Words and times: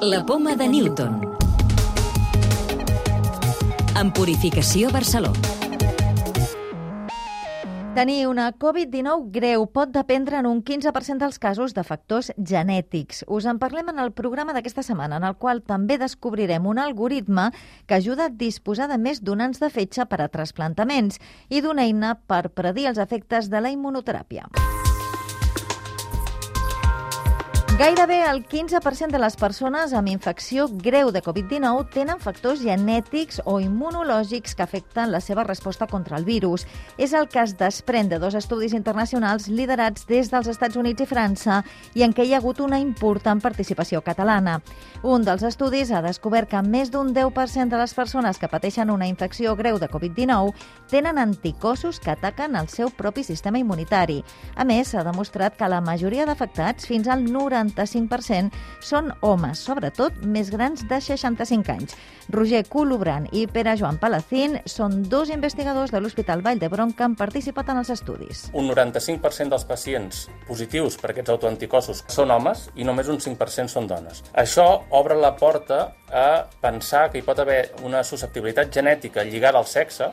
La 0.00 0.24
poma 0.24 0.54
de 0.54 0.68
Newton. 0.68 1.20
En 3.98 4.12
Purificació 4.12 4.92
Barcelona. 4.94 5.40
Tenir 7.96 8.28
una 8.30 8.52
Covid-19 8.54 9.32
greu 9.34 9.66
pot 9.66 9.90
dependre 9.90 10.38
en 10.38 10.46
un 10.46 10.62
15% 10.62 11.18
dels 11.18 11.40
casos 11.42 11.74
de 11.74 11.82
factors 11.82 12.30
genètics. 12.38 13.24
Us 13.26 13.50
en 13.50 13.58
parlem 13.58 13.90
en 13.90 13.98
el 13.98 14.12
programa 14.14 14.54
d'aquesta 14.54 14.86
setmana, 14.86 15.18
en 15.18 15.26
el 15.26 15.34
qual 15.34 15.64
també 15.66 15.98
descobrirem 15.98 16.70
un 16.70 16.78
algoritme 16.78 17.50
que 17.90 17.98
ajuda 17.98 18.28
a 18.28 18.34
disposar 18.46 18.86
de 18.86 19.02
més 19.02 19.24
donants 19.26 19.58
de 19.58 19.66
fetge 19.66 20.06
per 20.06 20.22
a 20.22 20.30
trasplantaments 20.30 21.18
i 21.50 21.58
d'una 21.58 21.90
eina 21.90 22.14
per 22.14 22.52
predir 22.54 22.86
els 22.86 23.02
efectes 23.02 23.50
de 23.50 23.66
la 23.66 23.74
immunoteràpia. 23.74 24.46
Gairebé 27.78 28.24
el 28.26 28.44
15% 28.44 29.12
de 29.14 29.18
les 29.22 29.36
persones 29.38 29.92
amb 29.94 30.10
infecció 30.10 30.64
greu 30.82 31.12
de 31.14 31.20
Covid-19 31.22 31.84
tenen 31.94 32.18
factors 32.18 32.58
genètics 32.58 33.36
o 33.46 33.60
immunològics 33.62 34.56
que 34.58 34.64
afecten 34.64 35.12
la 35.12 35.20
seva 35.22 35.44
resposta 35.46 35.86
contra 35.86 36.18
el 36.18 36.24
virus. 36.26 36.64
És 36.98 37.14
el 37.14 37.28
que 37.30 37.38
es 37.38 37.52
desprèn 37.54 38.10
de 38.10 38.18
dos 38.18 38.34
estudis 38.34 38.74
internacionals 38.74 39.46
liderats 39.46 40.08
des 40.10 40.26
dels 40.32 40.50
Estats 40.50 40.74
Units 40.74 41.04
i 41.04 41.06
França 41.06 41.60
i 41.94 42.02
en 42.02 42.10
què 42.10 42.26
hi 42.26 42.34
ha 42.34 42.40
hagut 42.42 42.58
una 42.58 42.80
important 42.82 43.38
participació 43.38 44.02
catalana. 44.02 44.56
Un 45.06 45.22
dels 45.22 45.46
estudis 45.46 45.94
ha 45.94 46.02
descobert 46.02 46.50
que 46.50 46.64
més 46.66 46.90
d'un 46.90 47.14
10% 47.14 47.70
de 47.70 47.78
les 47.78 47.94
persones 47.94 48.42
que 48.42 48.50
pateixen 48.50 48.90
una 48.90 49.06
infecció 49.06 49.54
greu 49.54 49.78
de 49.78 49.86
Covid-19 49.86 50.50
tenen 50.90 51.22
anticossos 51.22 52.02
que 52.02 52.10
ataquen 52.10 52.58
el 52.58 52.66
seu 52.74 52.90
propi 52.90 53.22
sistema 53.22 53.62
immunitari. 53.62 54.24
A 54.56 54.66
més, 54.66 54.90
s'ha 54.90 55.06
demostrat 55.06 55.54
que 55.54 55.70
la 55.70 55.80
majoria 55.80 56.26
d'afectats, 56.26 56.90
fins 56.90 57.06
al 57.06 57.22
90 57.22 57.67
75% 57.74 58.52
són 58.84 59.12
homes, 59.20 59.60
sobretot 59.60 60.22
més 60.24 60.50
grans 60.54 60.84
de 60.88 61.00
65 61.00 61.72
anys. 61.74 61.96
Roger 62.32 62.64
Colobran 62.68 63.28
i 63.32 63.46
Pere 63.48 63.74
Joan 63.80 63.98
Palacín 64.00 64.58
són 64.68 65.02
dos 65.08 65.32
investigadors 65.32 65.92
de 65.94 66.00
l'Hospital 66.00 66.42
Vall 66.44 66.60
d'Hebron 66.60 66.92
que 66.92 67.06
han 67.06 67.16
participat 67.16 67.72
en 67.72 67.80
els 67.82 67.92
estudis. 67.94 68.46
Un 68.52 68.68
95% 68.68 69.54
dels 69.54 69.64
pacients 69.68 70.26
positius 70.48 70.98
per 71.00 71.12
aquests 71.14 71.32
autoanticossos 71.32 72.04
són 72.12 72.34
homes 72.34 72.68
i 72.76 72.84
només 72.88 73.08
un 73.08 73.20
5% 73.22 73.72
són 73.72 73.88
dones. 73.88 74.22
Això 74.34 74.68
obre 74.90 75.16
la 75.16 75.34
porta 75.36 75.80
a 76.12 76.28
pensar 76.60 77.08
que 77.10 77.20
hi 77.20 77.26
pot 77.26 77.40
haver 77.40 77.60
una 77.84 78.04
susceptibilitat 78.04 78.72
genètica 78.74 79.24
lligada 79.24 79.58
al 79.58 79.68
sexe 79.68 80.12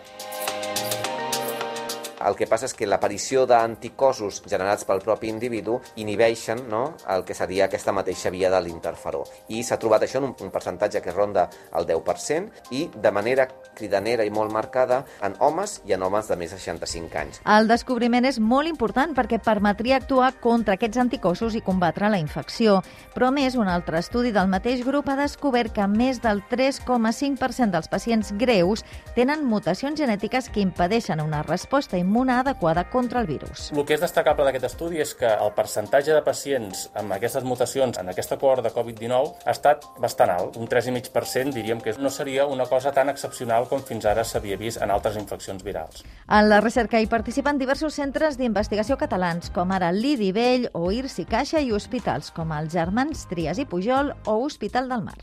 el 2.23 2.35
que 2.35 2.47
passa 2.47 2.69
és 2.69 2.75
que 2.77 2.87
l'aparició 2.87 3.45
d'anticossos 3.49 4.41
generats 4.47 4.85
pel 4.87 5.01
propi 5.03 5.29
individu 5.31 5.79
inhibeixen 6.01 6.65
no, 6.71 6.95
el 7.11 7.25
que 7.27 7.35
seria 7.37 7.65
aquesta 7.65 7.93
mateixa 7.95 8.31
via 8.31 8.49
de 8.53 8.61
l'interferó. 8.63 9.23
I 9.49 9.63
s'ha 9.63 9.79
trobat 9.81 10.05
això 10.05 10.21
en 10.21 10.29
un, 10.29 10.35
un 10.45 10.53
percentatge 10.53 11.01
que 11.03 11.13
ronda 11.13 11.49
el 11.75 11.87
10% 11.89 12.71
i 12.77 12.85
de 12.95 13.11
manera 13.11 13.47
cridanera 13.75 14.25
i 14.25 14.31
molt 14.31 14.53
marcada 14.53 15.03
en 15.25 15.35
homes 15.39 15.81
i 15.85 15.93
en 15.93 16.03
homes 16.05 16.29
de 16.31 16.37
més 16.39 16.53
de 16.53 16.59
65 16.61 17.19
anys. 17.19 17.41
El 17.43 17.67
descobriment 17.67 18.25
és 18.25 18.39
molt 18.39 18.69
important 18.71 19.13
perquè 19.17 19.41
permetria 19.43 19.99
actuar 19.99 20.31
contra 20.41 20.77
aquests 20.79 21.01
anticossos 21.03 21.55
i 21.55 21.63
combatre 21.65 22.09
la 22.09 22.21
infecció. 22.21 22.79
Però, 23.15 23.31
més, 23.35 23.57
un 23.59 23.67
altre 23.71 23.99
estudi 23.99 24.31
del 24.35 24.49
mateix 24.51 24.85
grup 24.85 25.09
ha 25.11 25.17
descobert 25.19 25.73
que 25.75 25.87
més 25.91 26.21
del 26.23 26.41
3,5% 26.51 27.71
dels 27.75 27.91
pacients 27.91 28.31
greus 28.39 28.85
tenen 29.15 29.45
mutacions 29.45 29.99
genètiques 29.99 30.49
que 30.49 30.63
impedeixen 30.63 31.21
una 31.23 31.43
resposta 31.43 31.99
immune 32.05 32.31
adequada 32.37 32.85
contra 32.89 33.19
el 33.19 33.27
virus. 33.27 33.71
El 33.73 33.83
que 33.83 33.97
és 33.97 34.03
destacable 34.03 34.45
d'aquest 34.47 34.69
estudi 34.69 35.01
és 35.03 35.11
que 35.17 35.27
el 35.27 35.51
percentatge 35.57 36.13
de 36.15 36.23
pacients 36.25 36.85
amb 36.95 37.17
aquestes 37.17 37.43
mutacions 37.43 37.99
en 37.99 38.13
aquesta 38.13 38.37
cohort 38.41 38.63
de 38.65 38.71
Covid-19 38.75 39.45
ha 39.45 39.55
estat 39.55 39.87
bastant 40.01 40.31
alt, 40.35 40.59
un 40.61 40.69
3,5% 40.71 41.55
diríem 41.55 41.81
que 41.81 41.95
no 41.99 42.11
seria 42.13 42.45
una 42.45 42.69
cosa 42.69 42.93
tan 42.95 43.09
excepcional 43.09 43.67
com 43.71 43.83
fins 43.83 44.05
ara 44.05 44.23
s'havia 44.23 44.59
vist 44.61 44.81
en 44.81 44.93
altres 44.93 45.17
infeccions 45.19 45.63
virals. 45.65 46.05
En 46.29 46.49
la 46.49 46.61
recerca 46.61 47.01
hi 47.01 47.09
participen 47.11 47.59
diversos 47.61 47.97
centres 47.97 48.37
d'investigació 48.37 48.99
catalans, 49.01 49.49
com 49.55 49.73
ara 49.75 49.91
l'IDI 49.95 50.31
Vell 50.35 50.69
o 50.73 50.91
IRSI 50.91 51.25
Caixa 51.29 51.61
i 51.61 51.73
hospitals 51.73 52.31
com 52.35 52.53
els 52.55 52.73
Germans 52.75 53.27
Trias 53.31 53.59
i 53.61 53.65
Pujol 53.69 54.13
o 54.25 54.39
Hospital 54.45 54.89
del 54.91 55.05
Mar. 55.05 55.19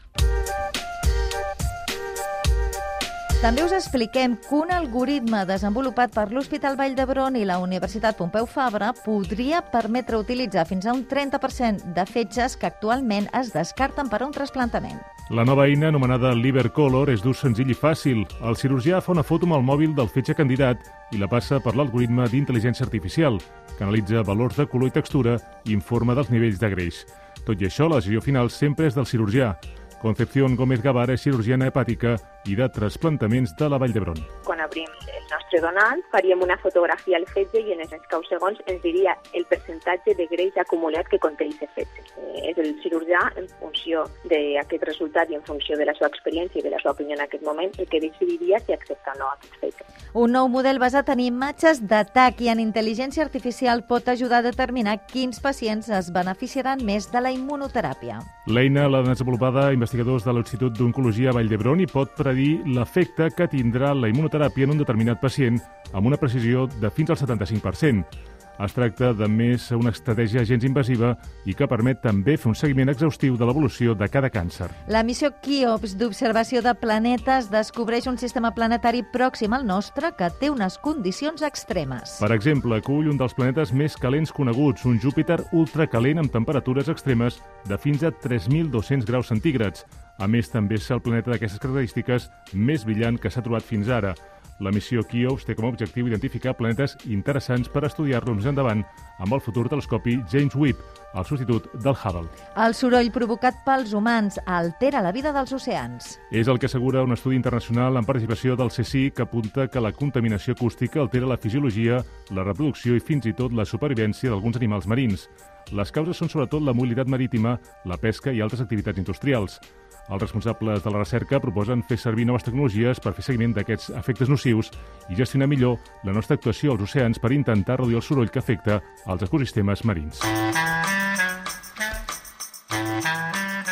També 3.43 3.65
us 3.67 3.73
expliquem 3.75 4.37
que 4.39 4.55
un 4.55 4.69
algoritme 4.71 5.41
desenvolupat 5.49 6.13
per 6.15 6.29
l'Hospital 6.31 6.77
Vall 6.79 6.93
d'Hebron 6.95 7.35
i 7.35 7.41
la 7.43 7.57
Universitat 7.59 8.15
Pompeu 8.15 8.47
Fabra 8.47 8.93
podria 8.95 9.59
permetre 9.73 10.21
utilitzar 10.21 10.63
fins 10.69 10.87
a 10.87 10.95
un 10.95 11.01
30% 11.11 11.91
de 11.97 12.05
fetges 12.07 12.55
que 12.55 12.69
actualment 12.71 13.27
es 13.41 13.51
descarten 13.51 14.07
per 14.13 14.21
a 14.23 14.29
un 14.29 14.37
trasplantament. 14.37 15.03
La 15.35 15.43
nova 15.43 15.67
eina, 15.67 15.91
anomenada 15.91 16.31
Livercolor, 16.39 17.11
és 17.11 17.27
d'ús 17.27 17.43
senzill 17.43 17.75
i 17.75 17.79
fàcil. 17.83 18.23
El 18.47 18.55
cirurgià 18.63 19.03
fa 19.03 19.11
una 19.17 19.27
foto 19.27 19.51
amb 19.51 19.59
el 19.59 19.67
mòbil 19.67 19.99
del 19.99 20.15
fetge 20.15 20.39
candidat 20.39 20.87
i 21.11 21.19
la 21.19 21.27
passa 21.27 21.59
per 21.59 21.75
l'algoritme 21.75 22.31
d'intel·ligència 22.31 22.87
artificial, 22.87 23.43
que 23.75 23.83
analitza 23.83 24.23
valors 24.23 24.63
de 24.63 24.71
color 24.71 24.95
i 24.95 24.99
textura 25.01 25.41
i 25.67 25.75
informa 25.75 26.15
dels 26.15 26.31
nivells 26.31 26.63
de 26.63 26.71
greix. 26.79 27.07
Tot 27.43 27.59
i 27.59 27.67
això, 27.67 27.91
la 27.91 27.99
decisió 27.99 28.23
final 28.23 28.55
sempre 28.55 28.87
és 28.87 28.95
del 28.95 29.11
cirurgià. 29.11 29.57
Concepción 30.03 30.57
Gómez 30.57 30.83
Gavara 30.83 31.15
és 31.15 31.23
cirurgiana 31.23 31.69
hepàtica 31.71 32.17
i 32.51 32.57
de 32.59 32.67
trasplantaments 32.75 33.53
de 33.55 33.69
la 33.71 33.79
Vall 33.79 33.93
d'Hebron. 33.95 34.19
Quan 34.43 34.59
obrim 34.65 34.89
el 35.07 35.29
nostre 35.31 35.61
donant, 35.63 36.01
faríem 36.11 36.43
una 36.43 36.57
fotografia 36.59 37.21
al 37.21 37.27
fetge 37.31 37.63
i 37.63 37.77
en 37.77 37.85
els 37.85 37.93
escaus 37.95 38.27
segons 38.27 38.59
ens 38.67 38.83
diria 38.83 39.15
el 39.39 39.47
percentatge 39.47 40.17
de 40.19 40.27
greix 40.33 40.59
acumulat 40.59 41.07
que 41.07 41.21
conté 41.23 41.47
aquest 41.53 41.71
fetge. 41.79 42.03
Eh, 42.19 42.51
és 42.51 42.59
el 42.59 42.73
cirurgià, 42.83 43.21
en 43.39 43.47
funció 43.61 44.03
d'aquest 44.27 44.89
resultat 44.89 45.31
i 45.31 45.39
en 45.39 45.47
funció 45.47 45.79
de 45.79 45.87
la 45.87 45.95
seva 45.95 46.11
experiència 46.11 46.59
i 46.59 46.67
de 46.67 46.75
la 46.75 46.83
seva 46.83 46.97
opinió 46.97 47.15
en 47.15 47.23
aquest 47.23 47.47
moment, 47.47 47.71
el 47.79 47.87
que 47.87 48.03
decidiria 48.03 48.59
si 48.67 48.75
accepta 48.75 49.15
o 49.15 49.19
no 49.21 49.31
aquest 49.37 49.55
fetge. 49.63 49.87
Un 50.19 50.35
nou 50.35 50.51
model 50.51 50.83
basat 50.83 51.15
en 51.15 51.23
imatges 51.23 51.79
d'atac 51.87 52.43
i 52.43 52.51
en 52.51 52.59
intel·ligència 52.61 53.23
artificial 53.23 53.87
pot 53.87 54.11
ajudar 54.11 54.43
a 54.43 54.49
determinar 54.51 54.99
quins 55.07 55.39
pacients 55.41 55.89
es 55.89 56.11
beneficiaran 56.13 56.83
més 56.85 57.07
de 57.15 57.23
la 57.23 57.31
immunoteràpia. 57.31 58.19
L'eina 58.51 58.89
l'ha 58.91 59.05
desenvolupada 59.07 59.71
investigadors 59.93 60.25
de 60.25 60.33
l'Institut 60.33 60.73
d'Oncologia 60.73 61.33
Vall 61.37 61.51
d'Hebron 61.51 61.83
i 61.85 61.87
pot 61.91 62.15
predir 62.17 62.63
l'efecte 62.65 63.29
que 63.37 63.45
tindrà 63.53 63.93
la 63.93 64.09
immunoteràpia 64.09 64.65
en 64.65 64.73
un 64.73 64.81
determinat 64.81 65.21
pacient 65.21 65.59
amb 65.93 66.09
una 66.09 66.17
precisió 66.17 66.65
de 66.81 66.89
fins 66.89 67.13
al 67.13 67.21
75%. 67.21 68.41
Es 68.61 68.75
tracta 68.77 69.13
de 69.17 69.27
més 69.31 69.71
una 69.73 69.91
estratègia 69.95 70.45
gens 70.45 70.65
invasiva 70.67 71.15
i 71.49 71.55
que 71.57 71.67
permet 71.69 72.03
també 72.05 72.37
fer 72.37 72.51
un 72.51 72.57
seguiment 72.59 72.93
exhaustiu 72.93 73.39
de 73.41 73.47
l'evolució 73.49 73.95
de 73.97 74.09
cada 74.13 74.29
càncer. 74.31 74.69
La 74.93 75.03
missió 75.03 75.31
KIOPS 75.43 75.97
d'observació 75.99 76.61
de 76.63 76.75
planetes 76.77 77.49
descobreix 77.53 78.07
un 78.11 78.19
sistema 78.21 78.53
planetari 78.55 79.03
pròxim 79.15 79.57
al 79.57 79.65
nostre 79.67 80.13
que 80.19 80.29
té 80.41 80.51
unes 80.53 80.77
condicions 80.85 81.43
extremes. 81.43 82.19
Per 82.21 82.33
exemple, 82.35 82.77
acull 82.77 83.09
un 83.11 83.19
dels 83.21 83.35
planetes 83.39 83.73
més 83.73 83.97
calents 83.97 84.35
coneguts, 84.37 84.85
un 84.85 85.01
Júpiter 85.01 85.41
ultracalent 85.53 86.21
amb 86.23 86.33
temperatures 86.33 86.93
extremes 86.93 87.41
de 87.69 87.81
fins 87.81 88.05
a 88.05 88.13
3.200 88.13 89.09
graus 89.09 89.33
centígrads. 89.33 89.87
A 90.21 90.29
més, 90.29 90.53
també 90.53 90.77
és 90.77 90.91
el 90.93 91.01
planeta 91.03 91.33
d'aquestes 91.33 91.59
característiques 91.63 92.29
més 92.53 92.85
brillant 92.85 93.19
que 93.19 93.33
s'ha 93.33 93.43
trobat 93.43 93.65
fins 93.67 93.89
ara. 93.89 94.13
La 94.61 94.71
missió 94.71 95.03
Kios 95.09 95.47
té 95.47 95.57
com 95.57 95.67
a 95.67 95.71
objectiu 95.73 96.07
identificar 96.07 96.53
planetes 96.59 96.97
interessants 97.09 97.71
per 97.73 97.85
estudiar-los 97.89 98.37
més 98.37 98.49
endavant 98.51 98.85
amb 99.23 99.35
el 99.35 99.41
futur 99.43 99.69
telescopi 99.71 100.19
James 100.31 100.55
Webb, 100.55 100.83
el 101.15 101.27
substitut 101.27 101.69
del 101.83 101.97
Hubble. 101.97 102.29
El 102.61 102.77
soroll 102.77 103.11
provocat 103.15 103.63
pels 103.67 103.95
humans 103.97 104.39
altera 104.47 105.03
la 105.03 105.13
vida 105.13 105.33
dels 105.33 105.53
oceans. 105.57 106.17
És 106.31 106.49
el 106.49 106.59
que 106.59 106.69
assegura 106.71 107.03
un 107.03 107.17
estudi 107.17 107.37
internacional 107.37 107.97
en 107.97 108.09
participació 108.09 108.57
del 108.57 108.71
CSI 108.71 109.11
que 109.17 109.27
apunta 109.27 109.69
que 109.69 109.81
la 109.81 109.93
contaminació 109.93 110.55
acústica 110.55 111.01
altera 111.01 111.31
la 111.31 111.41
fisiologia, 111.41 112.03
la 112.31 112.45
reproducció 112.45 112.97
i 112.97 113.03
fins 113.03 113.27
i 113.27 113.35
tot 113.39 113.53
la 113.57 113.67
supervivència 113.69 114.31
d'alguns 114.31 114.61
animals 114.61 114.87
marins. 114.87 115.29
Les 115.73 115.93
causes 115.95 116.19
són 116.19 116.29
sobretot 116.29 116.63
la 116.63 116.75
mobilitat 116.75 117.09
marítima, 117.09 117.59
la 117.85 117.97
pesca 117.97 118.33
i 118.33 118.43
altres 118.43 118.61
activitats 118.61 118.99
industrials. 118.99 119.61
Els 120.11 120.23
responsables 120.23 120.83
de 120.83 120.91
la 120.91 121.03
recerca 121.03 121.41
proposen 121.41 121.85
fer 121.89 121.99
servir 122.01 122.27
noves 122.27 122.45
tecnologies 122.47 123.01
per 123.01 123.15
fer 123.17 123.25
seguiment 123.27 123.55
d'aquests 123.57 123.93
efectes 123.99 124.33
nocius 124.33 124.73
i 125.09 125.19
gestionar 125.19 125.49
millor 125.49 125.79
la 126.05 126.15
nostra 126.17 126.37
actuació 126.37 126.75
als 126.75 126.89
oceans 126.89 127.23
per 127.23 127.33
intentar 127.33 127.79
reduir 127.81 128.01
el 128.01 128.07
soroll 128.07 128.31
que 128.31 128.43
afecta 128.43 128.81
als 129.07 129.23
ecosistemes 129.29 129.85
marins. 129.85 130.21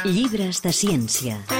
Llibres 0.04 0.62
de 0.64 0.72
ciència. 0.72 1.59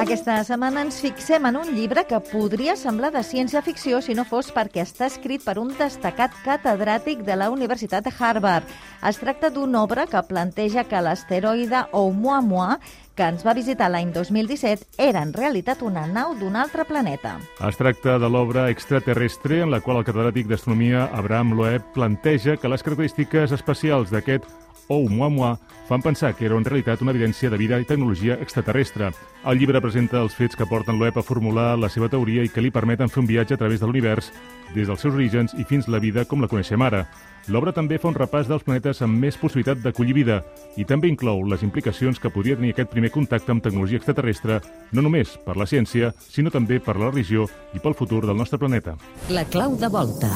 Aquesta 0.00 0.38
setmana 0.48 0.80
ens 0.86 0.96
fixem 1.04 1.44
en 1.44 1.58
un 1.60 1.74
llibre 1.76 2.06
que 2.08 2.16
podria 2.24 2.72
semblar 2.80 3.10
de 3.12 3.20
ciència-ficció 3.20 3.98
si 4.00 4.14
no 4.16 4.24
fos 4.24 4.48
perquè 4.56 4.80
està 4.80 5.10
escrit 5.10 5.44
per 5.44 5.58
un 5.60 5.74
destacat 5.76 6.32
catedràtic 6.40 7.20
de 7.26 7.36
la 7.36 7.50
Universitat 7.52 8.06
de 8.06 8.12
Harvard. 8.16 8.64
Es 9.04 9.20
tracta 9.20 9.50
d'una 9.52 9.82
obra 9.84 10.06
que 10.08 10.22
planteja 10.24 10.86
que 10.88 11.02
l'asteroide 11.04 11.82
Oumuamua 11.92 12.78
que 13.12 13.28
ens 13.28 13.44
va 13.44 13.52
visitar 13.52 13.90
l'any 13.92 14.14
2017 14.14 15.04
era 15.04 15.20
en 15.20 15.34
realitat 15.36 15.82
una 15.84 16.06
nau 16.08 16.32
d'un 16.40 16.56
altre 16.56 16.86
planeta. 16.88 17.34
Es 17.68 17.76
tracta 17.76 18.16
de 18.16 18.32
l'obra 18.32 18.70
extraterrestre 18.72 19.60
en 19.60 19.68
la 19.74 19.82
qual 19.84 20.00
el 20.00 20.08
catedràtic 20.08 20.48
d'astronomia 20.48 21.10
Abraham 21.12 21.52
Loeb 21.60 21.92
planteja 21.92 22.56
que 22.56 22.72
les 22.72 22.86
característiques 22.86 23.52
especials 23.52 24.08
d'aquest 24.08 24.48
Oumuamua 24.90 25.58
fan 25.88 26.02
pensar 26.02 26.34
que 26.34 26.46
era 26.46 26.56
en 26.58 26.64
realitat 26.66 27.02
una 27.02 27.12
evidència 27.14 27.50
de 27.50 27.58
vida 27.58 27.78
i 27.78 27.86
tecnologia 27.86 28.36
extraterrestre. 28.42 29.12
El 29.46 29.58
llibre 29.58 29.80
presenta 29.80 30.20
els 30.20 30.34
fets 30.34 30.58
que 30.58 30.66
porten 30.66 30.98
l'OEP 30.98 31.16
a 31.18 31.24
formular 31.26 31.76
la 31.78 31.88
seva 31.88 32.08
teoria 32.10 32.42
i 32.42 32.50
que 32.50 32.62
li 32.62 32.72
permeten 32.74 33.10
fer 33.10 33.22
un 33.22 33.28
viatge 33.30 33.54
a 33.54 33.60
través 33.60 33.80
de 33.80 33.86
l'univers 33.86 34.32
des 34.74 34.86
dels 34.86 35.00
seus 35.00 35.14
orígens 35.14 35.54
i 35.58 35.64
fins 35.64 35.88
la 35.88 36.02
vida 36.02 36.26
com 36.26 36.42
la 36.42 36.50
coneixem 36.50 36.82
ara. 36.82 37.04
L'obra 37.48 37.72
també 37.72 37.98
fa 37.98 38.10
un 38.10 38.18
repàs 38.18 38.50
dels 38.50 38.66
planetes 38.66 39.02
amb 39.02 39.18
més 39.18 39.38
possibilitat 39.38 39.78
d'acollir 39.82 40.14
vida 40.14 40.42
i 40.76 40.84
també 40.84 41.08
inclou 41.08 41.42
les 41.46 41.62
implicacions 41.62 42.18
que 42.18 42.30
podria 42.30 42.58
tenir 42.58 42.74
aquest 42.74 42.90
primer 42.90 43.10
contacte 43.14 43.54
amb 43.54 43.62
tecnologia 43.62 44.02
extraterrestre, 44.02 44.60
no 44.92 45.06
només 45.06 45.38
per 45.46 45.56
la 45.56 45.70
ciència, 45.70 46.12
sinó 46.28 46.50
també 46.50 46.78
per 46.82 46.98
la 46.98 47.10
religió 47.10 47.46
i 47.74 47.82
pel 47.82 47.94
futur 47.94 48.26
del 48.26 48.36
nostre 48.36 48.58
planeta. 48.58 48.98
La 49.30 49.46
clau 49.46 49.78
de 49.78 49.88
volta. 49.88 50.34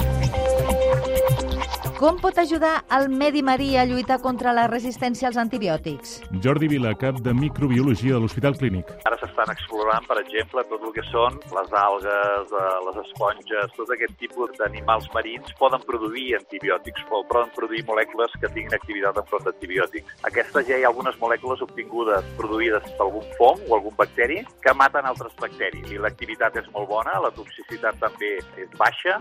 Com 1.94 2.16
pot 2.18 2.38
ajudar 2.42 2.80
el 2.96 3.04
medi 3.08 3.38
marí 3.46 3.76
a 3.78 3.84
lluitar 3.86 4.16
contra 4.18 4.50
la 4.52 4.64
resistència 4.66 5.28
als 5.28 5.36
antibiòtics? 5.38 6.16
Jordi 6.42 6.66
Vila, 6.72 6.90
cap 6.98 7.20
de 7.22 7.30
microbiologia 7.38 8.16
de 8.16 8.20
l'Hospital 8.24 8.56
Clínic. 8.58 8.90
Ara 9.06 9.18
s'estan 9.20 9.52
explorant, 9.52 10.02
per 10.08 10.16
exemple, 10.18 10.64
tot 10.72 10.82
el 10.82 10.90
que 10.96 11.04
són 11.12 11.38
les 11.54 11.76
algues, 11.84 12.50
eh, 12.50 12.72
les 12.88 12.98
esponges, 13.04 13.76
tot 13.76 13.92
aquest 13.94 14.16
tipus 14.18 14.50
d'animals 14.58 15.06
marins 15.14 15.54
poden 15.60 15.86
produir 15.86 16.34
antibiòtics, 16.40 17.06
poden 17.12 17.54
produir 17.54 17.84
molècules 17.86 18.34
que 18.40 18.50
tinguin 18.50 18.74
activitat 18.74 19.22
enfront 19.22 19.46
d'antibiòtics. 19.46 20.18
Aquestes 20.32 20.66
ja 20.66 20.80
hi 20.80 20.82
ha 20.82 20.90
algunes 20.90 21.14
molècules 21.22 21.62
obtingudes, 21.62 22.26
produïdes 22.42 22.90
per 22.98 23.06
algun 23.06 23.30
fong 23.38 23.62
o 23.70 23.78
algun 23.78 23.94
bacteri, 23.96 24.42
que 24.66 24.74
maten 24.74 25.06
altres 25.06 25.38
bacteris. 25.38 25.86
I 25.94 26.02
l'activitat 26.02 26.58
és 26.58 26.66
molt 26.74 26.90
bona, 26.90 27.20
la 27.22 27.30
toxicitat 27.30 28.02
també 28.02 28.38
és 28.58 28.78
baixa. 28.82 29.20